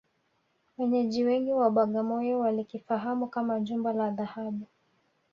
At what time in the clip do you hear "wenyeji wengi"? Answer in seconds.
0.77-1.51